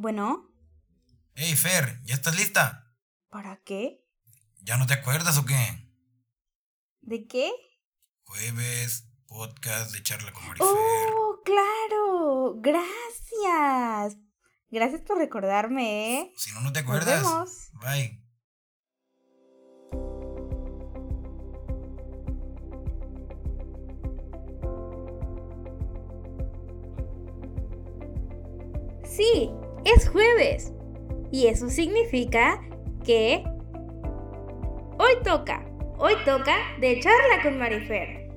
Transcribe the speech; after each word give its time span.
Bueno. 0.00 0.50
Hey, 1.34 1.54
Fer, 1.56 2.00
¿ya 2.04 2.14
estás 2.14 2.34
lista? 2.34 2.90
¿Para 3.28 3.60
qué? 3.66 4.02
¿Ya 4.62 4.78
no 4.78 4.86
te 4.86 4.94
acuerdas 4.94 5.36
o 5.36 5.44
qué? 5.44 5.54
¿De 7.02 7.26
qué? 7.26 7.52
Jueves, 8.22 9.04
podcast 9.26 9.92
de 9.92 10.02
charla 10.02 10.32
con 10.32 10.46
Marifer. 10.46 10.66
¡Oh, 10.66 11.42
claro! 11.44 12.54
Gracias. 12.62 14.16
Gracias 14.70 15.02
por 15.02 15.18
recordarme, 15.18 16.20
¿eh? 16.20 16.32
Si 16.34 16.50
no, 16.52 16.62
no 16.62 16.72
te 16.72 16.78
acuerdas. 16.78 17.22
Nos 17.22 17.30
vemos. 17.30 17.70
Bye. 17.74 18.24
Sí, 29.04 29.50
es 29.84 30.08
jueves. 30.08 30.72
Y 31.30 31.46
eso 31.46 31.68
significa 31.70 32.60
que 33.04 33.44
hoy 34.98 35.12
toca, 35.22 35.64
hoy 35.98 36.14
toca 36.24 36.56
de 36.80 37.00
charla 37.00 37.42
con 37.42 37.58
Marifer. 37.58 38.28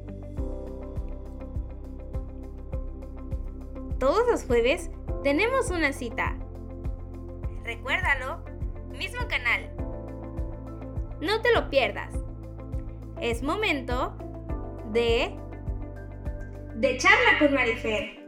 Todos 3.99 4.27
los 4.29 4.43
jueves 4.43 4.91
tenemos 5.23 5.71
una 5.71 5.93
cita. 5.93 6.38
Recuérdalo, 7.63 8.44
mismo 8.97 9.27
canal. 9.27 9.73
No 11.22 11.41
te 11.41 11.53
lo 11.53 11.69
pierdas. 11.69 12.13
Es 13.22 13.41
momento 13.41 14.16
de 14.91 15.35
de 16.75 16.97
charla 16.97 17.39
con 17.39 17.53
Marifer. 17.53 18.22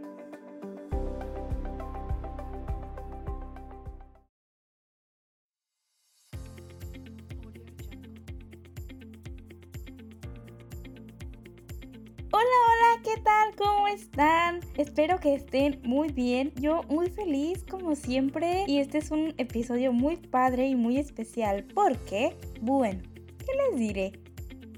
¿Qué 13.06 13.22
tal? 13.22 13.56
¿Cómo 13.56 13.88
están? 13.88 14.62
Espero 14.78 15.20
que 15.20 15.36
estén 15.36 15.80
muy 15.84 16.10
bien. 16.10 16.52
Yo 16.56 16.82
muy 16.90 17.08
feliz 17.12 17.64
como 17.70 17.94
siempre 17.94 18.64
y 18.66 18.80
este 18.80 18.98
es 18.98 19.12
un 19.12 19.36
episodio 19.38 19.94
muy 19.94 20.16
padre 20.16 20.68
y 20.68 20.76
muy 20.76 20.98
especial 20.98 21.66
porque, 21.76 22.36
bueno, 22.62 23.04
¿qué 23.38 23.52
les 23.70 23.80
diré? 23.80 24.20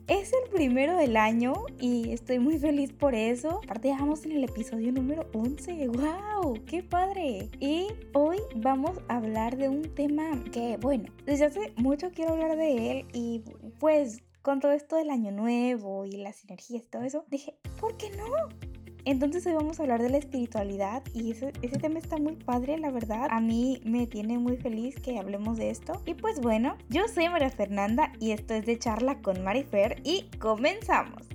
Es 0.07 0.33
el 0.33 0.49
primero 0.51 0.97
del 0.97 1.15
año 1.15 1.53
y 1.79 2.11
estoy 2.11 2.39
muy 2.39 2.59
feliz 2.59 2.91
por 2.91 3.15
eso. 3.15 3.61
Aparte, 3.63 3.87
ya 3.87 3.97
vamos 3.97 4.25
en 4.25 4.33
el 4.33 4.43
episodio 4.43 4.91
número 4.91 5.29
11. 5.33 5.87
¡Wow! 5.87 6.65
¡Qué 6.65 6.83
padre! 6.83 7.49
Y 7.61 7.87
hoy 8.11 8.39
vamos 8.57 8.99
a 9.07 9.17
hablar 9.17 9.55
de 9.55 9.69
un 9.69 9.83
tema 9.95 10.43
que, 10.51 10.75
bueno, 10.81 11.05
desde 11.25 11.45
hace 11.45 11.73
mucho 11.77 12.11
quiero 12.11 12.33
hablar 12.33 12.57
de 12.57 12.91
él 12.91 13.05
y 13.13 13.41
pues 13.79 14.21
con 14.47 14.61
todo 14.61 14.71
esto 14.71 14.95
del 14.95 15.09
año 15.09 15.33
nuevo 15.33 16.05
y 16.05 16.11
las 16.11 16.45
energías 16.45 16.81
y 16.85 16.87
todo 16.87 17.01
eso, 17.01 17.25
dije, 17.27 17.57
¿por 17.81 17.97
qué 17.97 18.09
no? 18.11 18.23
Entonces 19.03 19.45
hoy 19.45 19.51
vamos 19.51 19.77
a 19.77 19.83
hablar 19.83 20.01
de 20.01 20.09
la 20.09 20.19
espiritualidad 20.19 21.03
y 21.13 21.31
ese, 21.31 21.51
ese, 21.61 21.77
tema 21.77 21.99
está 21.99 22.15
muy 22.15 22.37
padre, 22.37 22.77
la 22.77 22.89
verdad. 22.89 23.27
A 23.29 23.41
mí 23.41 23.81
me 23.83 24.07
tiene 24.07 24.37
muy 24.37 24.55
feliz 24.55 24.95
que 25.01 25.19
hablemos 25.19 25.57
de 25.57 25.69
esto. 25.69 26.01
Y 26.05 26.13
pues 26.13 26.39
bueno, 26.39 26.77
yo 26.87 27.09
soy 27.09 27.27
María 27.27 27.49
Fernanda 27.49 28.13
y 28.21 28.31
esto 28.31 28.53
es 28.53 28.65
de 28.65 28.79
charla 28.79 29.21
con 29.21 29.43
Marifer 29.43 30.01
y 30.05 30.29
comenzamos. 30.39 31.27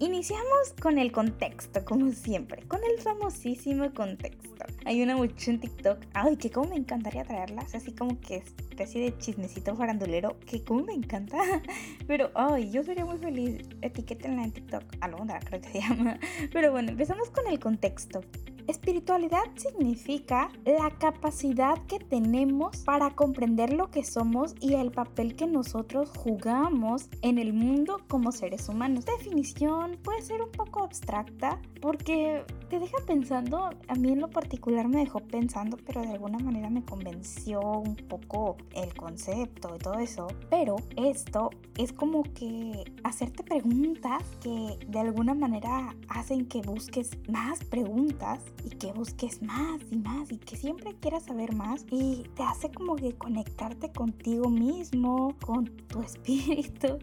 Iniciamos 0.00 0.74
con 0.82 0.98
el 0.98 1.12
contexto, 1.12 1.84
como 1.84 2.10
siempre, 2.10 2.66
con 2.66 2.80
el 2.82 3.00
famosísimo 3.00 3.94
contexto. 3.94 4.57
Hay 4.84 5.02
una 5.02 5.16
muchacha 5.16 5.50
en 5.50 5.60
TikTok, 5.60 5.98
ay, 6.14 6.36
que 6.36 6.50
como 6.50 6.70
me 6.70 6.76
encantaría 6.76 7.24
traerla, 7.24 7.62
es 7.62 7.74
así 7.74 7.92
como 7.92 8.20
que 8.20 8.42
especie 8.78 9.02
de 9.02 9.18
chismecito 9.18 9.74
farandulero, 9.74 10.38
que 10.46 10.62
como 10.62 10.84
me 10.84 10.94
encanta. 10.94 11.36
Pero, 12.06 12.30
ay, 12.34 12.70
yo 12.70 12.82
sería 12.84 13.04
muy 13.04 13.18
feliz. 13.18 13.62
Etiquétenla 13.82 14.44
en 14.44 14.52
TikTok, 14.52 14.84
Alondra 15.00 15.40
creo 15.40 15.60
que 15.60 15.68
se 15.68 15.80
llama. 15.80 16.18
Pero 16.52 16.70
bueno, 16.70 16.90
empezamos 16.90 17.30
con 17.30 17.46
el 17.48 17.58
contexto. 17.58 18.20
Espiritualidad 18.68 19.44
significa 19.56 20.50
la 20.66 20.90
capacidad 20.90 21.78
que 21.86 21.98
tenemos 21.98 22.76
para 22.84 23.14
comprender 23.14 23.72
lo 23.72 23.90
que 23.90 24.04
somos 24.04 24.54
y 24.60 24.74
el 24.74 24.90
papel 24.90 25.36
que 25.36 25.46
nosotros 25.46 26.10
jugamos 26.14 27.08
en 27.22 27.38
el 27.38 27.54
mundo 27.54 28.02
como 28.08 28.30
seres 28.30 28.68
humanos. 28.68 29.06
definición 29.06 29.96
puede 30.04 30.20
ser 30.20 30.42
un 30.42 30.50
poco 30.50 30.82
abstracta 30.84 31.58
porque 31.80 32.44
te 32.68 32.78
deja 32.78 32.98
pensando, 33.06 33.70
a 33.88 33.94
mí 33.94 34.12
en 34.12 34.20
lo 34.20 34.28
particular 34.28 34.86
me 34.86 34.98
dejó 34.98 35.20
pensando, 35.20 35.78
pero 35.86 36.02
de 36.02 36.10
alguna 36.10 36.38
manera 36.38 36.68
me 36.68 36.84
convenció 36.84 37.62
un 37.62 37.96
poco 37.96 38.58
el 38.74 38.92
concepto 38.92 39.76
y 39.76 39.78
todo 39.78 39.94
eso. 39.94 40.26
Pero 40.50 40.76
esto 40.96 41.48
es 41.78 41.94
como 41.94 42.22
que 42.34 42.84
hacerte 43.02 43.42
preguntas 43.44 44.22
que 44.42 44.78
de 44.86 44.98
alguna 44.98 45.32
manera 45.32 45.96
hacen 46.08 46.46
que 46.46 46.60
busques 46.60 47.12
más 47.30 47.64
preguntas 47.64 48.44
y 48.64 48.70
que 48.70 48.92
busques 48.92 49.42
más 49.42 49.80
y 49.90 49.96
más 49.96 50.30
y 50.30 50.38
que 50.38 50.56
siempre 50.56 50.94
quieras 51.00 51.24
saber 51.24 51.54
más 51.54 51.84
y 51.90 52.24
te 52.34 52.42
hace 52.42 52.70
como 52.70 52.96
que 52.96 53.12
conectarte 53.14 53.90
contigo 53.92 54.48
mismo, 54.48 55.36
con 55.44 55.66
tu 55.88 56.00
espíritu. 56.02 56.98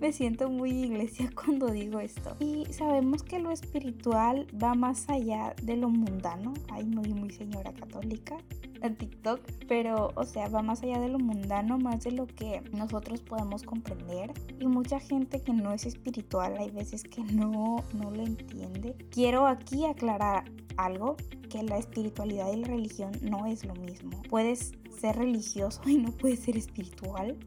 Me 0.00 0.12
siento 0.12 0.50
muy 0.50 0.70
iglesia 0.70 1.30
cuando 1.34 1.70
digo 1.70 2.00
esto. 2.00 2.36
Y 2.40 2.66
sabemos 2.72 3.22
que 3.22 3.38
lo 3.38 3.50
espiritual 3.50 4.46
va 4.62 4.74
más 4.74 5.08
allá 5.08 5.54
de 5.62 5.76
lo 5.76 5.88
mundano. 5.88 6.54
Ay, 6.70 6.84
muy, 6.84 7.12
muy 7.14 7.30
señora 7.30 7.72
católica 7.72 8.36
en 8.82 8.96
TikTok, 8.96 9.40
pero 9.66 10.12
o 10.14 10.24
sea, 10.24 10.48
va 10.48 10.62
más 10.62 10.82
allá 10.82 11.00
de 11.00 11.08
lo 11.08 11.18
mundano, 11.18 11.78
más 11.78 12.04
de 12.04 12.12
lo 12.12 12.26
que 12.26 12.60
nosotros 12.72 13.22
podemos 13.22 13.62
comprender. 13.62 14.32
Y 14.60 14.66
mucha 14.66 15.00
gente 15.00 15.42
que 15.42 15.52
no 15.52 15.72
es 15.72 15.86
espiritual, 15.86 16.56
hay 16.58 16.70
veces 16.70 17.02
que 17.02 17.22
no, 17.22 17.82
no 17.94 18.10
lo 18.10 18.22
entiende. 18.22 18.94
Quiero 19.10 19.46
aquí 19.46 19.86
aclarar 19.86 20.44
algo, 20.76 21.16
que 21.48 21.62
la 21.62 21.78
espiritualidad 21.78 22.52
y 22.52 22.56
la 22.56 22.68
religión 22.68 23.12
no 23.22 23.46
es 23.46 23.64
lo 23.64 23.74
mismo. 23.74 24.22
Puedes 24.28 24.72
ser 25.00 25.16
religioso 25.16 25.80
y 25.86 25.96
no 25.96 26.10
puedes 26.12 26.40
ser 26.40 26.56
espiritual, 26.56 27.38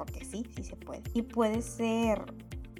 porque 0.00 0.24
sí, 0.24 0.46
sí 0.56 0.62
se 0.62 0.76
puede. 0.76 1.02
Y 1.12 1.20
puedes 1.20 1.66
ser 1.66 2.24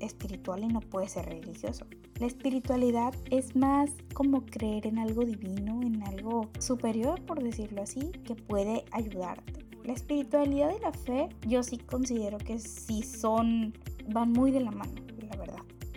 espiritual 0.00 0.64
y 0.64 0.68
no 0.68 0.80
puedes 0.80 1.12
ser 1.12 1.26
religioso. 1.26 1.84
La 2.18 2.26
espiritualidad 2.26 3.14
es 3.30 3.54
más 3.54 3.90
como 4.14 4.46
creer 4.46 4.86
en 4.86 4.98
algo 4.98 5.26
divino, 5.26 5.82
en 5.82 6.02
algo 6.02 6.48
superior, 6.58 7.20
por 7.26 7.42
decirlo 7.42 7.82
así, 7.82 8.10
que 8.24 8.34
puede 8.34 8.86
ayudarte. 8.92 9.66
La 9.84 9.92
espiritualidad 9.92 10.72
y 10.74 10.80
la 10.80 10.94
fe 10.94 11.28
yo 11.46 11.62
sí 11.62 11.76
considero 11.76 12.38
que 12.38 12.58
sí 12.58 13.02
son, 13.02 13.74
van 14.08 14.32
muy 14.32 14.50
de 14.50 14.60
la 14.60 14.70
mano, 14.70 14.94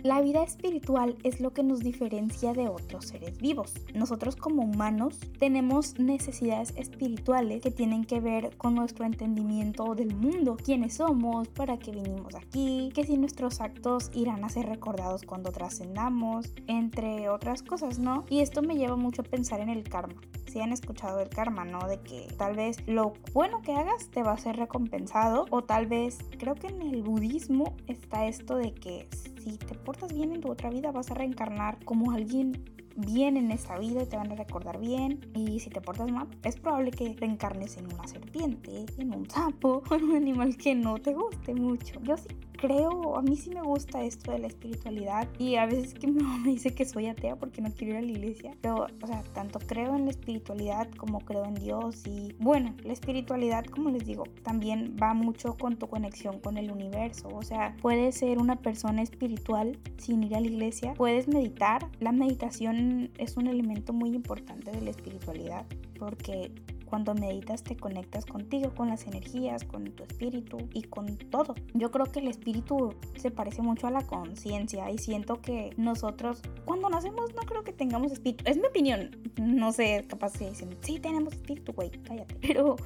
la 0.04 0.20
vida 0.20 0.42
espiritual 0.42 1.16
es 1.24 1.40
lo 1.40 1.54
que 1.54 1.62
nos 1.62 1.80
diferencia 1.80 2.52
de 2.52 2.68
otros 2.68 3.06
seres 3.06 3.38
vivos. 3.38 3.72
Nosotros 3.94 4.36
como 4.36 4.62
humanos 4.62 5.18
tenemos 5.38 5.98
necesidades 5.98 6.74
espirituales 6.76 7.62
que 7.62 7.70
tienen 7.70 8.04
que 8.04 8.20
ver 8.20 8.54
con 8.58 8.74
nuestro 8.74 9.06
entendimiento 9.06 9.94
del 9.94 10.14
mundo, 10.14 10.58
quiénes 10.62 10.96
somos, 10.96 11.48
para 11.48 11.78
qué 11.78 11.90
vinimos 11.90 12.34
aquí, 12.34 12.90
que 12.94 13.04
si 13.04 13.16
nuestros 13.16 13.62
actos 13.62 14.10
irán 14.12 14.44
a 14.44 14.50
ser 14.50 14.66
recordados 14.66 15.22
cuando 15.22 15.52
trascendamos, 15.52 16.52
entre 16.66 17.30
otras 17.30 17.62
cosas, 17.62 17.98
¿no? 17.98 18.26
Y 18.28 18.40
esto 18.40 18.60
me 18.60 18.76
lleva 18.76 18.96
mucho 18.96 19.22
a 19.22 19.24
pensar 19.24 19.60
en 19.60 19.70
el 19.70 19.84
karma. 19.84 20.20
Si 20.52 20.60
han 20.60 20.74
escuchado 20.74 21.20
el 21.20 21.30
karma, 21.30 21.64
¿no? 21.64 21.88
De 21.88 22.00
que 22.00 22.28
tal 22.36 22.56
vez 22.56 22.76
lo 22.86 23.14
bueno 23.32 23.62
que 23.62 23.72
hagas 23.72 24.10
te 24.10 24.22
va 24.22 24.32
a 24.32 24.38
ser 24.38 24.56
recompensado 24.56 25.46
o 25.48 25.64
tal 25.64 25.86
vez 25.86 26.18
creo 26.38 26.56
que 26.56 26.66
en 26.66 26.82
el 26.82 27.02
budismo 27.02 27.74
está 27.86 28.26
esto 28.26 28.56
de 28.56 28.74
que 28.74 29.08
si 29.44 29.58
te 29.58 29.74
portas 29.94 30.12
bien 30.12 30.32
en 30.32 30.40
tu 30.40 30.50
otra 30.50 30.70
vida 30.70 30.90
vas 30.90 31.10
a 31.10 31.14
reencarnar 31.14 31.78
como 31.84 32.10
alguien 32.10 32.64
bien 32.96 33.36
en 33.36 33.50
esta 33.50 33.78
vida 33.78 34.02
y 34.02 34.06
te 34.06 34.16
van 34.16 34.32
a 34.32 34.34
recordar 34.34 34.80
bien. 34.80 35.20
Y 35.34 35.60
si 35.60 35.70
te 35.70 35.80
portas 35.80 36.10
mal, 36.10 36.28
es 36.42 36.56
probable 36.56 36.90
que 36.90 37.14
reencarnes 37.14 37.76
en 37.76 37.92
una 37.92 38.06
serpiente, 38.06 38.86
en 38.98 39.14
un 39.14 39.28
sapo, 39.30 39.82
en 39.92 40.04
un 40.04 40.16
animal 40.16 40.56
que 40.56 40.74
no 40.74 40.98
te 40.98 41.14
guste 41.14 41.54
mucho. 41.54 42.00
Yo 42.02 42.16
sí 42.16 42.28
creo, 42.56 43.16
a 43.16 43.22
mí 43.22 43.36
sí 43.36 43.50
me 43.50 43.62
gusta 43.62 44.02
esto 44.02 44.32
de 44.32 44.38
la 44.38 44.46
espiritualidad 44.46 45.28
y 45.38 45.56
a 45.56 45.66
veces 45.66 45.94
que 45.94 46.06
mi 46.08 46.22
mamá 46.22 46.38
me 46.38 46.50
dice 46.50 46.74
que 46.74 46.84
soy 46.84 47.06
atea 47.06 47.36
porque 47.36 47.60
no 47.60 47.70
quiero 47.70 47.94
ir 47.94 47.98
a 47.98 48.02
la 48.02 48.12
iglesia, 48.12 48.56
pero 48.60 48.86
o 49.02 49.06
sea, 49.06 49.22
tanto 49.34 49.58
creo 49.58 49.94
en 49.94 50.04
la 50.04 50.10
espiritualidad 50.10 50.90
como 50.92 51.20
creo 51.20 51.44
en 51.44 51.54
Dios 51.54 52.06
y 52.06 52.34
bueno, 52.38 52.74
la 52.84 52.92
espiritualidad 52.92 53.64
como 53.66 53.90
les 53.90 54.04
digo, 54.04 54.24
también 54.42 54.96
va 55.00 55.14
mucho 55.14 55.56
con 55.56 55.76
tu 55.76 55.88
conexión 55.88 56.40
con 56.40 56.56
el 56.56 56.70
universo, 56.70 57.28
o 57.28 57.42
sea, 57.42 57.76
puedes 57.80 58.16
ser 58.16 58.38
una 58.38 58.56
persona 58.56 59.02
espiritual 59.02 59.78
sin 59.98 60.22
ir 60.22 60.34
a 60.36 60.40
la 60.40 60.46
iglesia, 60.46 60.94
puedes 60.94 61.28
meditar, 61.28 61.88
la 62.00 62.12
meditación 62.12 63.10
es 63.18 63.36
un 63.36 63.46
elemento 63.46 63.92
muy 63.92 64.10
importante 64.10 64.70
de 64.70 64.80
la 64.80 64.90
espiritualidad 64.90 65.66
porque 65.98 66.52
cuando 66.94 67.12
meditas 67.16 67.64
te 67.64 67.76
conectas 67.76 68.24
contigo, 68.24 68.72
con 68.72 68.88
las 68.88 69.04
energías, 69.08 69.64
con 69.64 69.82
tu 69.96 70.04
espíritu 70.04 70.58
y 70.72 70.84
con 70.84 71.16
todo. 71.16 71.56
Yo 71.72 71.90
creo 71.90 72.06
que 72.06 72.20
el 72.20 72.28
espíritu 72.28 72.94
se 73.16 73.32
parece 73.32 73.62
mucho 73.62 73.88
a 73.88 73.90
la 73.90 74.06
conciencia 74.06 74.88
y 74.92 74.98
siento 74.98 75.40
que 75.40 75.70
nosotros 75.76 76.40
cuando 76.64 76.88
nacemos 76.88 77.34
no 77.34 77.42
creo 77.42 77.64
que 77.64 77.72
tengamos 77.72 78.12
espíritu. 78.12 78.44
Es 78.46 78.58
mi 78.58 78.66
opinión. 78.68 79.10
No 79.42 79.72
sé, 79.72 80.04
capaz 80.06 80.34
si 80.34 80.44
dicen, 80.44 80.70
sí 80.82 81.00
tenemos 81.00 81.34
espíritu, 81.34 81.72
güey, 81.72 81.90
cállate. 81.90 82.36
Pero 82.40 82.76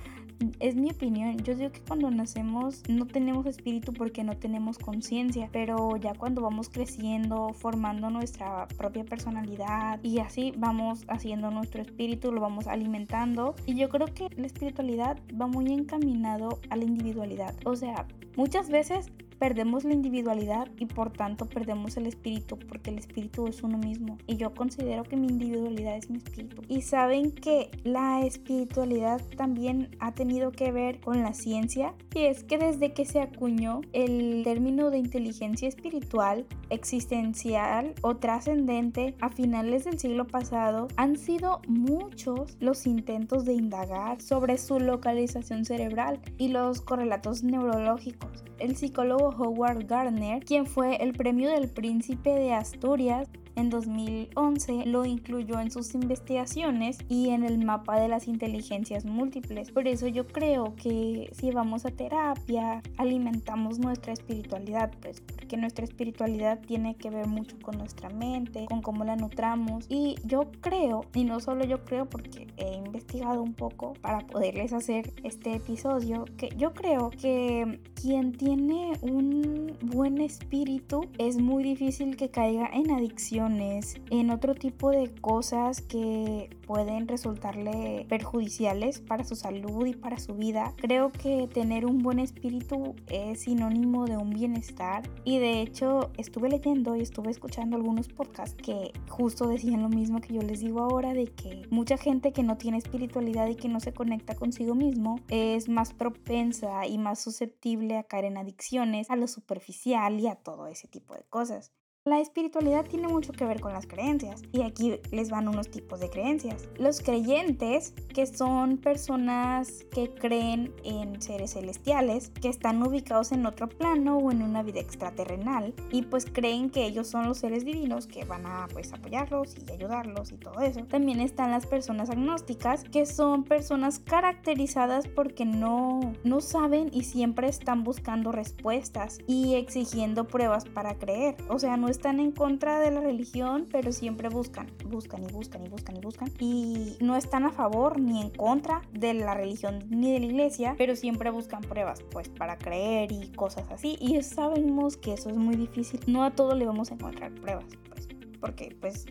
es 0.61 0.77
mi 0.77 0.91
opinión. 0.91 1.37
Yo 1.39 1.55
digo 1.55 1.71
que 1.71 1.81
cuando 1.81 2.11
nacemos 2.11 2.83
no 2.89 3.07
tenemos 3.07 3.47
espíritu 3.47 3.93
porque 3.93 4.25
no 4.25 4.37
tenemos 4.37 4.79
conciencia, 4.79 5.49
pero 5.53 5.97
ya 5.97 6.15
cuando 6.15 6.43
vamos 6.43 6.69
creciendo, 6.69 7.53
formando 7.55 8.11
nuestra 8.11 8.69
propia 8.77 9.05
personalidad 9.05 10.03
y 10.03 10.19
así 10.21 10.53
vamos 10.57 11.05
haciendo 11.09 11.51
nuestro 11.51 11.83
espíritu, 11.83 12.33
lo 12.33 12.41
vamos 12.41 12.67
alimentando. 12.67 13.55
Y 13.67 13.77
yo 13.77 13.89
creo 13.89 14.07
que 14.07 14.29
la 14.37 14.47
espiritualidad 14.47 15.19
va 15.41 15.47
muy 15.47 15.73
encaminado 15.73 16.61
a 16.71 16.77
la 16.77 16.85
individualidad. 16.85 17.55
O 17.65 17.77
sea, 17.77 18.07
muchas 18.37 18.71
veces 18.71 19.11
perdemos 19.39 19.85
la 19.85 19.95
individualidad 19.95 20.69
y 20.79 20.87
por 20.87 21.13
tanto 21.13 21.47
perdemos 21.47 21.97
el 21.97 22.07
espíritu 22.07 22.59
porque 22.69 22.91
el 22.91 22.99
espíritu 22.99 23.47
es 23.47 23.63
uno 23.63 23.79
mismo. 23.79 24.19
Y 24.27 24.37
yo 24.37 24.55
considero 24.55 25.05
que 25.05 25.17
mi 25.17 25.29
individualidad 25.29 25.97
es 25.97 26.11
mi 26.11 26.19
espíritu. 26.19 26.63
Y 26.69 26.83
saben 26.83 27.33
que 27.33 27.71
la 27.85 28.25
espiritualidad 28.25 29.21
también 29.37 29.97
ha 30.01 30.13
tenido 30.13 30.53
que 30.53 30.73
ver 30.73 31.01
con 31.01 31.23
la 31.23 31.33
ciencia 31.33 31.95
y 32.15 32.25
es 32.25 32.45
que 32.45 32.59
desde 32.59 32.93
que 32.93 33.05
se 33.05 33.21
acuñó 33.21 33.81
el 33.93 34.43
término 34.45 34.91
de 34.91 34.99
inteligencia 34.99 35.69
espiritual 35.69 36.47
existencial 36.71 37.95
o 38.03 38.17
trascendente 38.17 39.15
a 39.21 39.29
finales 39.29 39.85
del 39.85 39.99
siglo 39.99 40.27
pasado 40.27 40.89
han 40.97 41.17
sido 41.17 41.61
muchos 41.67 42.57
los 42.61 42.87
intentos 42.87 43.45
de 43.45 43.55
indagar 43.55 44.21
sobre 44.21 44.59
su 44.59 44.81
localización 44.81 45.65
cerebral 45.65 46.21
y 46.39 46.49
los 46.49 46.81
correlatos 46.81 47.43
neurológicos. 47.43 48.45
El 48.59 48.77
psicólogo 48.77 49.28
Howard 49.29 49.87
Gardner, 49.87 50.45
quien 50.45 50.67
fue 50.67 50.97
el 50.97 51.13
premio 51.13 51.51
del 51.51 51.69
Príncipe 51.69 52.31
de 52.31 52.55
Asturias 52.55 53.29
en 53.59 53.71
2011 53.71 54.87
lo 54.87 55.05
incluyó 55.05 55.61
en 55.61 55.71
sus 55.71 55.95
investigaciones 55.95 56.99
y 57.09 57.31
en 57.31 57.45
el 57.45 57.65
mapa 57.65 57.99
de 57.99 58.09
las 58.09 58.29
inteligencias 58.29 59.05
múltiples. 59.05 59.71
Por 59.73 59.89
eso 59.89 60.07
yo 60.07 60.27
creo 60.27 60.75
que 60.77 61.31
si 61.33 61.51
vamos 61.51 61.85
a 61.85 61.91
terapia, 61.91 62.83
alimentamos 62.97 63.79
nuestra 63.79 64.13
espiritualidad, 64.13 64.93
pues 65.01 65.21
porque 65.21 65.57
nuestra 65.57 65.85
espiritualidad 65.85 66.61
tiene 66.61 66.95
que 66.97 67.11
ver 67.11 67.27
mucho 67.27 67.57
con 67.61 67.79
nuestra 67.79 68.09
mente, 68.11 68.67
con 68.67 68.81
cómo 68.81 69.05
la 69.05 69.17
nutramos. 69.17 69.87
Y 69.89 70.17
yo 70.25 70.51
creo, 70.61 71.05
y 71.15 71.25
no 71.25 71.41
solo 71.41 71.65
yo 71.65 71.85
creo 71.85 72.07
porque 72.07 72.47
he 72.57 72.77
investigado 72.77 73.43
un 73.43 73.55
poco 73.55 73.95
para 74.01 74.21
poderles 74.21 74.73
hacer 74.73 75.13
este 75.25 75.55
episodio, 75.55 76.25
que 76.37 76.51
yo 76.57 76.75
creo 76.75 77.11
que 77.11 77.81
quien 78.01 78.33
tiene 78.33 78.93
un 79.03 79.77
buen 79.83 80.21
espíritu 80.21 81.07
es 81.19 81.39
muy 81.39 81.65
difícil 81.65 82.17
que 82.17 82.31
caiga 82.31 82.69
en 82.73 82.91
adicción 82.91 83.48
en 83.49 84.31
otro 84.31 84.55
tipo 84.55 84.91
de 84.91 85.11
cosas 85.21 85.81
que 85.81 86.51
pueden 86.67 87.09
resultarle 87.09 88.05
perjudiciales 88.09 89.01
para 89.01 89.25
su 89.25 89.37
salud 89.37 89.87
y 89.87 89.95
para 89.95 90.19
su 90.19 90.35
vida. 90.35 90.75
Creo 90.77 91.11
que 91.11 91.49
tener 91.49 91.87
un 91.87 92.03
buen 92.03 92.19
espíritu 92.19 92.95
es 93.07 93.41
sinónimo 93.41 94.07
de 94.07 94.19
un 94.19 94.31
bienestar 94.31 95.09
y 95.25 95.39
de 95.39 95.63
hecho 95.63 96.11
estuve 96.19 96.51
leyendo 96.51 96.95
y 96.95 97.01
estuve 97.01 97.31
escuchando 97.31 97.77
algunos 97.77 98.09
podcasts 98.09 98.55
que 98.63 98.93
justo 99.09 99.49
decían 99.49 99.83
lo 99.83 99.89
mismo 99.89 100.21
que 100.21 100.35
yo 100.35 100.43
les 100.43 100.61
digo 100.61 100.81
ahora 100.81 101.15
de 101.15 101.27
que 101.27 101.63
mucha 101.71 101.97
gente 101.97 102.33
que 102.33 102.43
no 102.43 102.59
tiene 102.59 102.77
espiritualidad 102.77 103.49
y 103.49 103.57
que 103.57 103.69
no 103.69 103.81
se 103.81 103.95
conecta 103.95 104.35
consigo 104.35 104.75
mismo 104.75 105.21
es 105.29 105.69
más 105.69 105.95
propensa 105.95 106.87
y 106.87 106.99
más 106.99 107.21
susceptible 107.21 107.97
a 107.97 108.05
caer 108.05 108.27
en 108.27 108.37
adicciones, 108.37 109.11
a 109.11 109.17
lo 109.17 109.27
superficial 109.27 110.21
y 110.21 110.27
a 110.27 110.35
todo 110.35 110.67
ese 110.67 110.87
tipo 110.87 111.15
de 111.15 111.25
cosas. 111.31 111.73
La 112.09 112.21
espiritualidad 112.21 112.87
tiene 112.87 113.07
mucho 113.07 113.35
que 113.35 113.45
ver 113.45 113.61
con 113.61 113.75
las 113.75 113.87
creencias 113.87 114.41
y 114.51 114.63
aquí 114.63 114.99
les 115.11 115.29
van 115.29 115.47
unos 115.47 115.69
tipos 115.69 116.01
de 116.01 116.09
creencias. 116.09 116.67
Los 116.79 117.03
creyentes, 117.03 117.93
que 118.15 118.25
son 118.25 118.79
personas 118.79 119.85
que 119.93 120.09
creen 120.15 120.73
en 120.85 121.21
seres 121.21 121.53
celestiales, 121.53 122.31
que 122.41 122.49
están 122.49 122.83
ubicados 122.83 123.31
en 123.33 123.45
otro 123.45 123.69
plano 123.69 124.17
o 124.17 124.33
en 124.33 124.41
una 124.41 124.63
vida 124.63 124.81
extraterrenal 124.81 125.75
y 125.91 126.01
pues 126.01 126.25
creen 126.25 126.71
que 126.71 126.87
ellos 126.87 127.09
son 127.09 127.29
los 127.29 127.37
seres 127.37 127.67
divinos 127.67 128.07
que 128.07 128.25
van 128.25 128.47
a 128.47 128.69
pues 128.73 128.91
apoyarlos 128.95 129.55
y 129.59 129.71
ayudarlos 129.71 130.33
y 130.33 130.39
todo 130.39 130.61
eso. 130.63 130.81
También 130.87 131.21
están 131.21 131.51
las 131.51 131.67
personas 131.67 132.09
agnósticas, 132.09 132.85
que 132.85 133.05
son 133.05 133.45
personas 133.45 133.99
caracterizadas 133.99 135.07
porque 135.09 135.45
no 135.45 136.15
no 136.25 136.41
saben 136.41 136.89
y 136.91 137.05
siempre 137.05 137.49
están 137.49 137.85
buscando 137.85 138.33
respuestas 138.33 139.19
y 139.27 139.57
exigiendo 139.57 140.27
pruebas 140.27 140.65
para 140.65 140.95
creer. 140.95 141.37
O 141.51 141.59
sea, 141.59 141.77
no 141.77 141.98
están 141.99 142.21
en 142.21 142.31
contra 142.31 142.79
de 142.79 142.93
la 142.93 143.01
religión, 143.01 143.67
pero 143.73 143.91
siempre 143.91 144.29
buscan, 144.29 144.69
buscan 144.87 145.25
y 145.25 145.33
buscan 145.33 145.65
y 145.65 145.69
buscan 145.69 145.97
y 145.97 146.01
buscan. 146.01 146.31
Y 146.39 146.97
no 147.01 147.17
están 147.17 147.45
a 147.45 147.51
favor 147.51 147.99
ni 147.99 148.23
en 148.23 148.31
contra 148.31 148.83
de 148.93 149.15
la 149.15 149.35
religión 149.35 149.85
ni 149.91 150.13
de 150.13 150.21
la 150.21 150.27
iglesia, 150.27 150.77
pero 150.79 150.95
siempre 150.95 151.31
buscan 151.31 151.61
pruebas, 151.61 152.05
pues 152.13 152.29
para 152.29 152.57
creer 152.57 153.11
y 153.11 153.33
cosas 153.33 153.69
así. 153.73 153.97
Y 154.01 154.23
sabemos 154.23 154.97
que 154.97 155.15
eso 155.15 155.29
es 155.29 155.37
muy 155.37 155.57
difícil. 155.57 155.99
No 156.07 156.23
a 156.23 156.31
todo 156.31 156.55
le 156.55 156.67
vamos 156.67 156.93
a 156.93 156.95
encontrar 156.95 157.33
pruebas, 157.33 157.67
pues, 157.89 158.07
porque 158.39 158.77
pues 158.81 159.07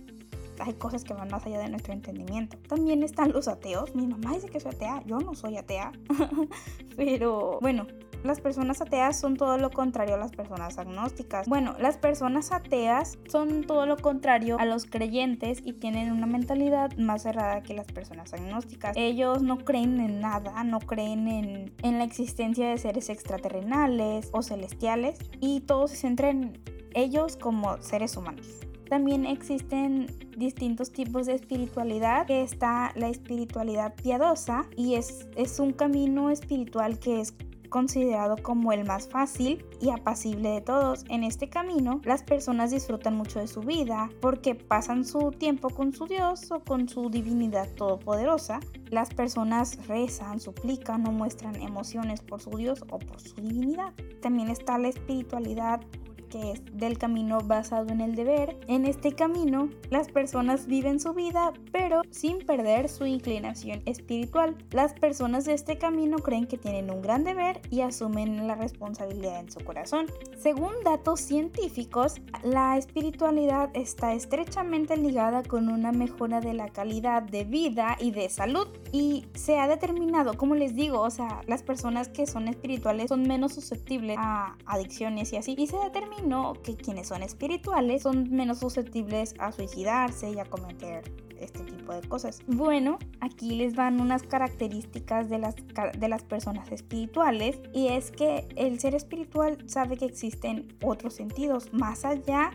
hay 0.60 0.74
cosas 0.76 1.04
que 1.04 1.14
van 1.14 1.28
más 1.30 1.46
allá 1.46 1.60
de 1.60 1.68
nuestro 1.68 1.92
entendimiento. 1.92 2.58
También 2.70 3.04
están 3.04 3.34
los 3.34 3.50
ateos. 3.50 3.94
Mi 3.96 4.08
mamá 4.08 4.34
dice 4.34 4.48
que 4.48 4.62
soy 4.62 4.72
atea. 4.72 5.04
Yo 5.06 5.20
no 5.20 5.36
soy 5.36 5.58
atea. 5.58 5.92
Pero 6.96 7.60
bueno, 7.62 7.86
las 8.24 8.42
personas 8.42 8.82
ateas 8.82 9.20
son 9.20 9.36
todo 9.36 9.58
lo 9.58 9.70
contrario 9.70 10.16
a 10.16 10.18
las 10.18 10.32
personas 10.32 10.78
agnósticas. 10.78 11.48
Bueno, 11.48 11.76
las 11.80 11.98
personas 11.98 12.52
ateas 12.52 13.18
son 13.30 13.64
todo 13.64 13.86
lo 13.86 13.98
contrario 13.98 14.58
a 14.60 14.66
los 14.66 14.86
creyentes 14.86 15.62
y 15.64 15.74
tienen 15.74 16.12
una 16.12 16.26
mentalidad 16.26 16.96
más 16.98 17.24
cerrada 17.24 17.64
que 17.64 17.74
las 17.74 17.88
personas 17.88 18.34
agnósticas. 18.34 18.96
Ellos 18.96 19.42
no 19.42 19.60
creen 19.60 20.00
en 20.00 20.20
nada, 20.20 20.64
no 20.64 20.80
creen 20.80 21.28
en, 21.28 21.74
en 21.84 21.98
la 21.98 22.04
existencia 22.04 22.70
de 22.70 22.78
seres 22.78 23.10
extraterrenales 23.10 24.30
o 24.32 24.42
celestiales 24.42 25.20
y 25.40 25.62
todo 25.62 25.88
se 25.88 25.96
centra 25.96 26.30
en 26.30 26.60
ellos 26.94 27.38
como 27.38 27.82
seres 27.82 28.18
humanos. 28.18 28.48
También 28.90 29.26
existen 29.26 30.08
distintos 30.38 30.92
tipos 30.92 31.26
de 31.26 31.34
espiritualidad, 31.34 32.30
está 32.32 32.94
la 32.96 33.10
espiritualidad 33.10 33.94
piadosa 33.96 34.66
y 34.78 34.96
es, 34.96 35.28
es 35.36 35.60
un 35.60 35.74
camino 35.74 36.30
espiritual 36.30 36.98
que 37.00 37.20
es 37.20 37.34
considerado 37.70 38.38
como 38.42 38.72
el 38.72 38.86
más 38.86 39.08
fácil 39.08 39.66
y 39.82 39.90
apacible 39.90 40.50
de 40.50 40.62
todos. 40.62 41.06
En 41.10 41.24
este 41.24 41.50
camino, 41.50 42.02
las 42.04 42.24
personas 42.24 42.72
disfrutan 42.72 43.16
mucho 43.16 43.40
de 43.40 43.48
su 43.48 43.62
vida 43.62 44.10
porque 44.22 44.56
pasan 44.56 45.06
su 45.06 45.32
tiempo 45.32 45.70
con 45.70 45.94
su 45.94 46.08
Dios 46.08 46.52
o 46.52 46.60
con 46.60 46.90
su 46.90 47.10
divinidad 47.10 47.70
todopoderosa. 47.76 48.60
Las 48.90 49.14
personas 49.14 49.86
rezan, 49.88 50.40
suplican 50.40 51.06
o 51.08 51.12
muestran 51.12 51.56
emociones 51.56 52.22
por 52.22 52.42
su 52.42 52.52
Dios 52.52 52.84
o 52.90 53.00
por 53.00 53.20
su 53.20 53.36
divinidad. 53.42 53.94
También 54.22 54.50
está 54.50 54.78
la 54.78 54.88
espiritualidad 54.88 55.82
que 56.28 56.52
es 56.52 56.62
del 56.74 56.98
camino 56.98 57.40
basado 57.42 57.90
en 57.90 58.02
el 58.02 58.16
deber. 58.16 58.58
En 58.68 58.86
este 58.86 59.14
camino, 59.14 59.70
las 59.90 60.10
personas 60.10 60.68
viven 60.68 61.00
su 61.00 61.14
vida, 61.14 61.54
pero 61.72 62.02
sin 62.12 62.40
perder 62.46 62.90
su 62.90 63.06
inclinación 63.06 63.82
espiritual. 63.86 64.58
Las 64.72 64.94
personas 64.94 65.46
de 65.46 65.54
este 65.54 65.78
camino 65.78 66.18
creen 66.18 66.48
que 66.48 66.58
tienen 66.58 66.92
un 66.92 67.02
gran 67.02 67.24
deber 67.24 67.62
y 67.70 67.82
asumen 67.82 68.48
la 68.48 68.56
responsabilidad 68.56 69.40
en 69.40 69.52
su 69.52 69.60
corazón. 69.62 70.08
Según 70.38 70.72
datos 70.84 71.22
científicos, 71.22 72.16
la 72.44 72.78
espiritualidad 72.78 73.70
está 73.74 74.14
estrechamente 74.14 74.98
ligada 74.98 75.44
con 75.44 75.70
una 75.70 75.92
mejora 75.92 76.42
de 76.42 76.54
la 76.54 76.70
calidad 76.70 77.24
de 77.24 77.44
vida 77.44 77.98
y 78.00 78.12
de 78.12 78.30
salud 78.30 78.68
y 78.92 79.26
se 79.34 79.60
ha 79.60 79.68
determinado, 79.68 80.36
como 80.36 80.56
les 80.56 80.76
digo, 80.76 81.02
o 81.02 81.10
sea, 81.10 81.42
las 81.48 81.64
personas 81.64 82.10
que 82.10 82.26
son 82.26 82.48
espirituales 82.48 83.10
son 83.10 83.24
menos 83.24 83.54
susceptibles 83.54 84.18
a 84.20 84.56
adicciones 84.66 85.34
y 85.34 85.38
así 85.38 85.56
y 85.58 85.68
se 85.68 85.78
determina 85.78 86.17
no 86.26 86.54
que 86.64 86.76
quienes 86.76 87.08
son 87.08 87.24
espirituales 87.24 88.04
son 88.04 88.30
menos 88.32 88.60
susceptibles 88.60 89.36
a 89.40 89.52
suicidarse 89.52 90.32
y 90.32 90.40
a 90.40 90.46
cometer 90.46 91.04
este 91.40 91.64
tipo 91.64 91.94
de 91.94 92.02
cosas. 92.08 92.42
Bueno, 92.48 92.98
aquí 93.20 93.56
les 93.56 93.76
van 93.76 94.02
unas 94.02 94.24
características 94.24 95.30
de 95.30 95.40
las, 95.40 95.56
de 95.56 96.08
las 96.08 96.24
personas 96.24 96.72
espirituales 96.72 97.60
y 97.74 97.88
es 97.88 98.12
que 98.12 98.48
el 98.56 98.80
ser 98.80 98.96
espiritual 98.96 99.58
sabe 99.68 99.98
que 99.98 100.06
existen 100.06 100.76
otros 100.82 101.14
sentidos 101.14 101.72
más 101.74 102.06
allá 102.06 102.52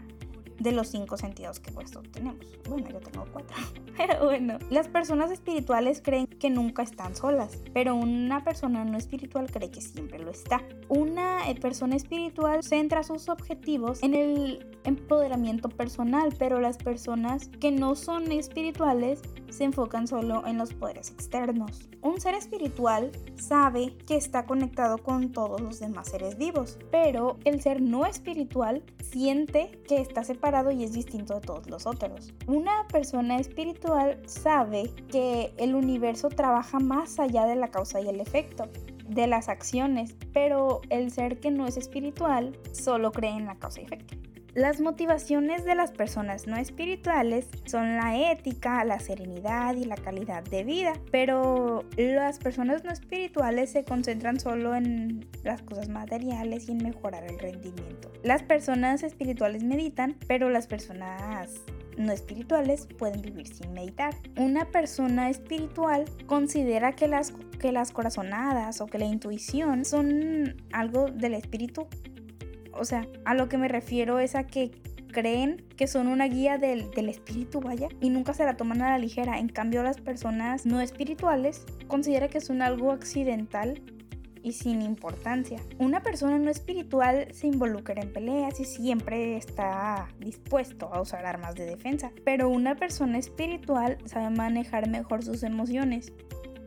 de 0.59 0.73
los 0.73 0.89
cinco 0.89 1.17
sentidos 1.17 1.61
que 1.61 1.73
pues 1.73 1.93
tenemos. 2.13 2.47
Bueno, 2.69 2.89
yo 2.91 3.01
tengo 3.01 3.27
cuatro. 3.33 3.57
Pero 3.97 4.25
bueno, 4.25 4.59
las 4.71 4.89
personas 4.89 5.31
espirituales 5.31 6.01
creen 6.03 6.27
que 6.27 6.51
nunca 6.51 6.83
están 6.83 7.15
solas, 7.15 7.59
pero 7.75 7.95
una 7.95 8.43
persona 8.43 8.85
no 8.85 8.97
espiritual 8.97 9.51
cree 9.51 9.71
que 9.71 9.83
siempre 9.83 10.19
lo 10.19 10.31
está. 10.31 10.63
Una 10.89 11.49
eh, 11.49 11.55
persona 11.55 11.97
espiritual 11.97 12.63
centra 12.63 13.03
sus 13.03 13.29
objetivos 13.29 14.03
en 14.03 14.15
el 14.15 14.67
empoderamiento 14.85 15.69
personal, 15.69 16.35
pero 16.39 16.59
las 16.59 16.79
personas 16.79 17.49
que 17.61 17.71
no 17.71 17.95
son 17.95 18.33
espirituales 18.33 19.21
se 19.53 19.65
enfocan 19.65 20.07
solo 20.07 20.47
en 20.47 20.59
los 20.59 20.75
poderes 20.75 21.11
externos. 21.11 21.89
Un 22.01 22.21
ser 22.21 22.35
espiritual 22.35 23.13
sabe 23.37 23.97
que 24.07 24.17
está 24.17 24.47
conectado 24.47 24.99
con 24.99 25.33
todos 25.33 25.61
los 25.61 25.81
demás 25.81 26.09
seres 26.09 26.39
vivos, 26.39 26.79
pero 26.91 27.39
el 27.45 27.61
ser 27.61 27.81
no 27.81 28.07
espiritual 28.07 28.83
siente 29.03 29.83
que 29.87 30.01
está 30.01 30.25
separado 30.25 30.71
y 30.71 30.85
es 30.85 30.93
distinto 30.93 31.35
de 31.35 31.41
todos 31.41 31.69
los 31.69 31.87
otros. 31.87 32.33
Una 32.47 32.87
persona 32.89 33.37
espiritual 33.37 34.21
sabe 34.27 34.91
que 35.09 35.55
el 35.59 35.75
universo 35.75 36.29
trabaja 36.29 36.79
más 36.79 37.19
allá 37.19 37.47
de 37.47 37.57
la 37.57 37.71
causa 37.71 38.01
y 38.01 38.09
el 38.09 38.21
efecto 38.21 38.69
de 39.09 39.27
las 39.27 39.49
acciones, 39.49 40.17
pero 40.33 40.81
el 40.89 41.11
ser 41.11 41.41
que 41.41 41.51
no 41.51 41.67
es 41.67 41.77
espiritual 41.77 42.59
solo 42.73 43.13
cree 43.13 43.33
en 43.33 43.47
la 43.47 43.59
causa 43.59 43.81
y 43.81 43.85
efecto. 43.85 44.32
Las 44.55 44.83
motivaciones 44.83 45.65
de 45.65 45.75
las 45.75 45.93
personas 45.93 46.47
no 46.47 46.57
espirituales 46.57 47.49
son 47.65 47.97
la 47.97 48.31
ética, 48.33 48.85
la 48.85 49.01
serenidad 49.01 49.75
y 49.77 49.87
la 49.87 49.97
calidad 49.97 50.45
de 50.45 50.63
vida, 50.63 50.93
pero 51.11 51.87
las 51.97 52.39
personas 52.39 52.85
no 52.85 52.91
espirituales 52.91 53.71
se 53.71 53.85
concentran 53.85 54.39
solo 54.39 54.75
en 54.75 55.27
las 55.43 55.63
cosas 55.63 55.89
materiales 55.89 56.69
y 56.69 56.73
en 56.73 56.85
mejorar 56.85 57.25
el 57.25 57.39
rendimiento. 57.39 58.13
Las 58.23 58.43
personas 58.43 59.03
espirituales 59.03 59.65
meditan, 59.65 60.19
pero 60.29 60.51
las 60.51 60.67
personas 60.67 61.63
no 61.97 62.13
espirituales 62.13 62.87
pueden 62.99 63.23
vivir 63.23 63.47
sin 63.47 63.73
meditar. 63.73 64.15
Una 64.37 64.67
persona 64.67 65.31
espiritual 65.31 66.05
considera 66.27 66.93
que 66.93 67.09
las, 67.09 67.33
que 67.59 67.73
las 67.73 67.91
corazonadas 67.91 68.83
o 68.83 68.87
que 68.87 68.99
la 68.99 69.07
intuición 69.07 69.87
son 69.87 70.63
algo 70.73 71.07
del 71.07 71.33
espíritu 71.33 71.89
o 72.73 72.85
sea, 72.85 73.07
a 73.25 73.35
lo 73.35 73.49
que 73.49 73.59
me 73.59 73.69
refiero 73.69 74.19
es 74.19 74.35
a 74.35 74.47
que 74.47 74.71
creen 75.13 75.65
que 75.77 75.87
son 75.87 76.09
una 76.09 76.27
guía 76.27 76.59
del, 76.59 76.91
espíritu, 77.09 77.61
vaya, 77.61 77.89
y 78.01 78.11
nunca 78.11 78.35
se 78.35 78.45
la 78.45 78.57
toman 78.57 78.83
a 78.83 78.91
la 78.91 78.99
ligera. 78.99 79.39
En 79.39 79.49
cambio, 79.49 79.83
las 79.83 80.01
personas 80.01 80.67
no 80.67 80.81
espirituales 80.81 81.65
consideran 81.87 82.31
que 82.31 82.41
son 82.41 82.63
algo 82.63 82.91
accidental 82.91 83.81
y 84.43 84.53
sin 84.53 84.83
importancia. 84.83 85.61
Una 85.79 86.03
persona 86.03 86.39
no 86.39 86.51
espiritual 86.51 87.29
se 87.33 87.47
involucra 87.47 88.03
en 88.03 88.13
peleas 88.13 88.59
y 88.59 88.65
siempre 88.65 89.37
está 89.37 90.09
dispuesto 90.19 90.93
a 90.93 91.01
usar 91.01 91.27
armas 91.27 91.55
de 91.55 91.67
defensa, 91.67 92.11
pero 92.25 92.49
una 92.49 92.75
persona 92.75 93.19
espiritual 93.19 93.99
sabe 94.05 94.31
manejar 94.31 94.89
mejor 94.89 95.23
sus 95.23 95.45
emociones 95.45 96.13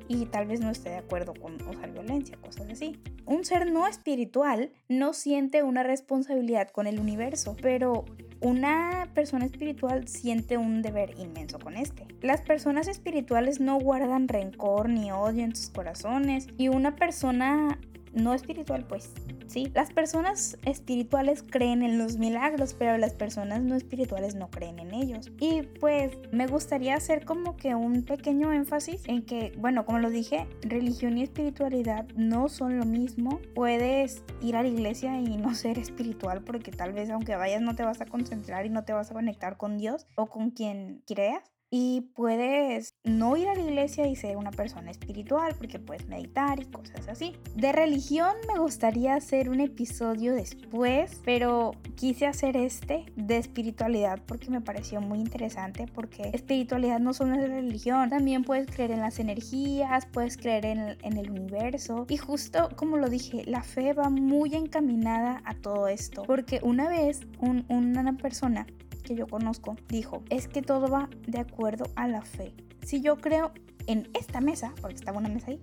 y 0.07 0.25
tal 0.25 0.47
vez 0.47 0.59
no 0.59 0.69
esté 0.69 0.89
de 0.89 0.97
acuerdo 0.97 1.33
con 1.33 1.55
usar 1.67 1.91
violencia, 1.91 2.38
cosas 2.38 2.69
así. 2.69 3.00
Un 3.25 3.45
ser 3.45 3.71
no 3.71 3.88
espiritual 3.88 4.71
no 4.88 5.13
siente 5.13 5.63
una 5.63 5.83
responsabilidad 5.83 6.69
con 6.69 6.88
el 6.88 7.00
universo, 7.00 7.55
pero 7.62 8.05
una 8.41 9.09
persona 9.13 9.45
espiritual 9.45 10.07
siente 10.07 10.57
un 10.57 10.81
deber 10.81 11.15
inmenso 11.17 11.59
con 11.59 11.77
este. 11.77 12.07
Las 12.21 12.41
personas 12.41 12.88
espirituales 12.88 13.59
no 13.59 13.79
guardan 13.79 14.27
rencor 14.27 14.89
ni 14.89 15.12
odio 15.12 15.43
en 15.43 15.55
sus 15.55 15.69
corazones 15.69 16.47
y 16.57 16.67
una 16.67 16.95
persona 16.95 17.79
no 18.15 18.34
espiritual 18.34 18.86
pues 18.88 19.12
¿sí? 19.48 19.72
Las 19.74 19.91
personas 19.91 20.57
espirituales 20.65 21.43
creen 21.43 21.84
en 21.84 21.98
los 21.98 22.17
milagros, 22.17 22.74
pero 22.74 22.98
las 22.98 23.13
personas 23.13 23.62
no 23.62 23.75
espirituales 23.75 24.36
no 24.36 24.50
creen 24.50 24.79
en 24.79 24.93
ellos. 24.93 25.31
Y 25.39 25.63
pues 25.79 26.17
me 26.31 26.48
gustaría 26.48 26.95
hacer 26.95 27.25
como 27.25 27.55
que 27.55 27.75
un 27.75 28.03
pequeño 28.03 28.51
énfasis 28.51 29.03
en 29.05 29.25
que, 29.25 29.53
bueno, 29.57 29.86
como 29.86 30.00
lo 30.00 30.10
dije, 30.10 30.48
religión 30.62 31.17
y 31.17 31.24
espiritualidad 31.24 32.07
no 32.15 32.50
son 32.50 32.77
lo 32.77 32.86
mismo. 32.86 33.39
Puedes 33.53 34.24
ir 34.41 34.55
a 34.55 34.63
la 34.63 34.69
iglesia 34.69 35.19
y 35.19 35.38
no 35.38 35.53
ser 35.55 35.79
espiritual 35.79 36.43
porque 36.43 36.72
tal 36.72 36.93
vez 36.93 37.10
aunque 37.10 37.36
vayas 37.36 37.62
no 37.62 37.75
te 37.75 37.84
vas 37.84 38.01
a 38.01 38.05
concentrar 38.05 38.65
y 38.65 38.69
no 38.69 38.84
te 38.84 38.93
vas 38.93 39.12
a 39.12 39.13
conectar 39.13 39.57
con 39.57 39.77
Dios 39.77 40.07
o 40.15 40.27
con 40.27 40.51
quien 40.51 41.03
creas 41.05 41.54
y 41.77 42.00
puedes 42.15 42.96
no 43.03 43.36
ir 43.36 43.50
a 43.50 43.53
la 43.53 43.60
iglesia 43.60 44.08
y 44.08 44.15
ser 44.15 44.38
una 44.38 44.51
persona 44.51 44.91
espiritual 44.91 45.55
porque 45.58 45.77
puedes 45.77 46.08
meditar 46.08 46.58
y 46.58 46.63
cosas 46.67 47.05
así. 47.10 47.36
De 47.53 47.74
religión 47.74 48.32
me 48.48 48.58
gustaría 48.58 49.15
hacer 49.15 49.50
un 49.50 49.60
episodio 49.60 50.34
después, 50.34 51.20
pero 51.25 51.74
quise 51.96 52.27
hacer 52.27 52.55
este 52.55 53.03
de 53.17 53.36
espiritualidad 53.36 54.22
porque 54.25 54.50
me 54.50 54.62
pareció 54.62 55.01
muy 55.01 55.20
interesante 55.20 55.86
porque 55.94 56.29
espiritualidad 56.32 57.01
no 57.01 57.13
solo 57.13 57.36
es 57.36 57.50
religión, 57.50 58.10
también 58.10 58.46
puedes 58.46 58.67
creer 58.67 58.91
en 58.91 59.01
las 59.01 59.20
energías, 59.20 60.05
puedes 60.05 60.38
creer 60.38 60.65
en 60.67 60.79
el, 60.79 60.98
en 61.01 61.17
el 61.17 61.29
universo 61.29 62.05
y 62.08 62.15
justo 62.15 62.70
como 62.77 62.96
lo 62.96 63.10
dije, 63.10 63.44
la 63.48 63.63
fe 63.63 63.91
va 63.91 64.10
muy 64.10 64.55
encaminada 64.55 65.41
a 65.44 65.55
todo 65.55 65.89
esto 65.89 66.24
porque 66.24 66.62
una 66.63 66.88
vez 66.88 67.27
una 67.67 68.13
persona 68.13 68.65
que 69.05 69.15
yo 69.15 69.27
conozco 69.27 69.77
dijo, 69.88 70.24
es 70.29 70.50
que 70.50 70.62
todo 70.62 70.89
va 70.89 71.09
de 71.27 71.39
acuerdo 71.39 71.85
a 71.95 72.07
la 72.07 72.24
fe. 72.24 72.53
Si 72.83 73.01
yo 73.01 73.17
creo 73.17 73.51
en 73.88 74.09
esta 74.13 74.41
mesa, 74.41 74.74
porque 74.81 74.95
estaba 74.95 75.19
una 75.19 75.29
mesa 75.29 75.51
ahí, 75.51 75.62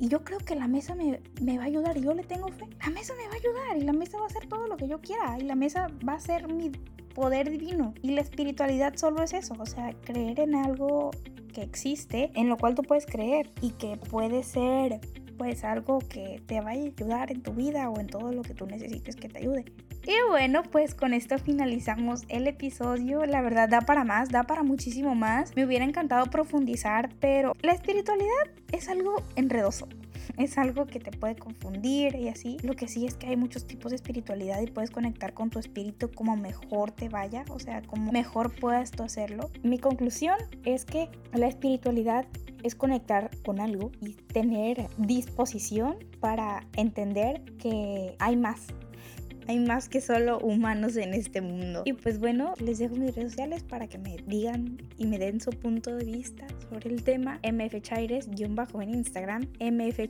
y 0.00 0.08
yo 0.08 0.24
creo 0.24 0.38
que 0.38 0.56
la 0.56 0.66
mesa 0.66 0.96
me, 0.96 1.20
me, 1.40 1.58
va 1.58 1.64
a 1.64 1.66
ayudar 1.66 1.96
y 1.96 2.00
yo 2.00 2.12
le 2.12 2.24
tengo 2.24 2.48
fe, 2.48 2.66
la 2.80 2.90
mesa 2.90 3.14
me 3.14 3.28
va 3.28 3.34
a 3.34 3.36
ayudar 3.36 3.76
y 3.76 3.82
la 3.82 3.92
mesa 3.92 4.18
va 4.18 4.24
a 4.24 4.26
hacer 4.26 4.48
todo 4.48 4.66
lo 4.66 4.76
que 4.76 4.88
yo 4.88 5.00
quiera 5.00 5.38
y 5.38 5.42
la 5.42 5.54
mesa 5.54 5.86
va 6.06 6.14
a 6.14 6.20
ser 6.20 6.52
mi 6.52 6.72
poder 7.14 7.50
divino. 7.50 7.94
Y 8.02 8.12
la 8.12 8.22
espiritualidad 8.22 8.96
solo 8.96 9.22
es 9.22 9.32
eso, 9.32 9.54
o 9.58 9.66
sea, 9.66 9.92
creer 10.00 10.40
en 10.40 10.56
algo 10.56 11.12
que 11.52 11.62
existe, 11.62 12.32
en 12.34 12.48
lo 12.48 12.56
cual 12.56 12.74
tú 12.74 12.82
puedes 12.82 13.06
creer 13.06 13.52
y 13.60 13.70
que 13.70 13.96
puede 13.96 14.42
ser 14.42 15.00
pues 15.36 15.64
algo 15.64 15.98
que 15.98 16.42
te 16.46 16.60
vaya 16.60 16.82
a 16.82 16.86
ayudar 16.86 17.30
en 17.30 17.42
tu 17.42 17.52
vida 17.52 17.88
o 17.90 17.98
en 18.00 18.06
todo 18.06 18.32
lo 18.32 18.42
que 18.42 18.54
tú 18.54 18.66
necesites 18.66 19.16
que 19.16 19.28
te 19.28 19.38
ayude. 19.38 19.64
Y 20.04 20.14
bueno, 20.30 20.62
pues 20.64 20.94
con 20.94 21.14
esto 21.14 21.38
finalizamos 21.38 22.22
el 22.28 22.46
episodio. 22.46 23.24
La 23.24 23.40
verdad 23.40 23.68
da 23.68 23.80
para 23.82 24.04
más, 24.04 24.30
da 24.30 24.42
para 24.44 24.62
muchísimo 24.62 25.14
más. 25.14 25.54
Me 25.54 25.64
hubiera 25.64 25.84
encantado 25.84 26.26
profundizar, 26.26 27.10
pero 27.20 27.52
la 27.62 27.72
espiritualidad 27.72 28.50
es 28.72 28.88
algo 28.88 29.22
enredoso. 29.36 29.88
Es 30.36 30.58
algo 30.58 30.86
que 30.86 30.98
te 30.98 31.10
puede 31.10 31.36
confundir 31.36 32.14
y 32.16 32.28
así. 32.28 32.56
Lo 32.62 32.74
que 32.74 32.88
sí 32.88 33.06
es 33.06 33.14
que 33.14 33.28
hay 33.28 33.36
muchos 33.36 33.66
tipos 33.66 33.90
de 33.90 33.96
espiritualidad 33.96 34.60
y 34.60 34.66
puedes 34.66 34.90
conectar 34.90 35.34
con 35.34 35.50
tu 35.50 35.58
espíritu 35.58 36.10
como 36.10 36.36
mejor 36.36 36.90
te 36.90 37.08
vaya, 37.08 37.44
o 37.50 37.58
sea, 37.58 37.82
como 37.82 38.12
mejor 38.12 38.54
puedas 38.54 38.90
tú 38.90 39.02
hacerlo. 39.02 39.50
Mi 39.62 39.78
conclusión 39.78 40.36
es 40.64 40.84
que 40.84 41.08
la 41.32 41.46
espiritualidad 41.46 42.26
es 42.62 42.74
conectar 42.74 43.30
con 43.44 43.60
algo 43.60 43.90
y 44.00 44.14
tener 44.14 44.86
disposición 44.98 45.96
para 46.20 46.66
entender 46.76 47.42
que 47.58 48.14
hay 48.18 48.36
más, 48.36 48.66
hay 49.48 49.58
más 49.58 49.88
que 49.88 50.00
solo 50.00 50.38
humanos 50.38 50.96
en 50.96 51.14
este 51.14 51.40
mundo. 51.40 51.82
Y 51.84 51.92
pues 51.92 52.18
bueno, 52.18 52.54
les 52.60 52.78
dejo 52.78 52.96
mis 52.96 53.14
redes 53.14 53.32
sociales 53.32 53.62
para 53.62 53.88
que 53.88 53.98
me 53.98 54.16
digan 54.26 54.78
y 54.96 55.06
me 55.06 55.18
den 55.18 55.40
su 55.40 55.50
punto 55.50 55.94
de 55.96 56.04
vista 56.04 56.46
sobre 56.68 56.90
el 56.90 57.02
tema. 57.02 57.40
MF 57.42 57.74
bajo 58.54 58.82
en 58.82 58.94
Instagram, 58.94 59.42
MF 59.60 60.00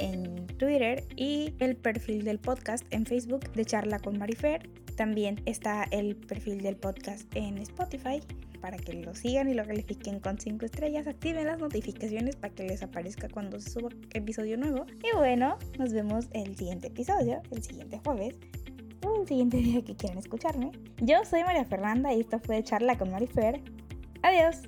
en 0.00 0.46
Twitter 0.58 1.04
y 1.16 1.54
el 1.58 1.76
perfil 1.76 2.24
del 2.24 2.38
podcast 2.38 2.84
en 2.90 3.06
Facebook 3.06 3.52
de 3.52 3.64
Charla 3.64 3.98
con 3.98 4.18
Marifer. 4.18 4.68
También 4.96 5.40
está 5.44 5.84
el 5.90 6.16
perfil 6.16 6.60
del 6.62 6.76
podcast 6.76 7.26
en 7.34 7.58
Spotify 7.58 8.20
para 8.64 8.78
que 8.78 8.94
lo 8.94 9.14
sigan 9.14 9.50
y 9.50 9.52
lo 9.52 9.66
califiquen 9.66 10.20
con 10.20 10.38
5 10.38 10.64
estrellas. 10.64 11.06
Activen 11.06 11.44
las 11.44 11.58
notificaciones 11.58 12.34
para 12.34 12.54
que 12.54 12.64
les 12.64 12.82
aparezca 12.82 13.28
cuando 13.28 13.60
se 13.60 13.68
suba 13.68 13.90
episodio 14.14 14.56
nuevo. 14.56 14.86
Y 15.02 15.14
bueno, 15.14 15.58
nos 15.78 15.92
vemos 15.92 16.28
el 16.32 16.56
siguiente 16.56 16.86
episodio, 16.86 17.42
el 17.50 17.62
siguiente 17.62 18.00
jueves 18.02 18.36
o 19.06 19.20
el 19.20 19.28
siguiente 19.28 19.58
día 19.58 19.84
que 19.84 19.94
quieran 19.94 20.16
escucharme. 20.16 20.72
Yo 21.02 21.26
soy 21.26 21.42
María 21.42 21.66
Fernanda 21.66 22.14
y 22.14 22.20
esto 22.20 22.38
fue 22.38 22.62
Charla 22.62 22.96
con 22.96 23.10
Marifer. 23.10 23.60
Adiós. 24.22 24.62